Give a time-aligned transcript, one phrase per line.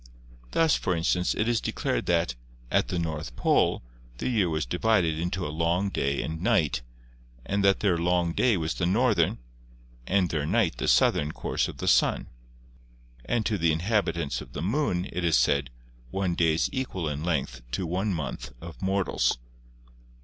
[0.49, 2.33] Thus, for instance, it is declared that,
[2.71, 3.83] at the North Pole,
[4.17, 6.81] the year was divided into a long day and night
[7.45, 9.37] and that their long day was the northern,
[10.07, 12.29] and their night the southern course of the Sun;
[13.25, 15.69] and to the inhabitants of the Moon, it is said,
[16.09, 19.37] one day is equal in length to one month of mortals."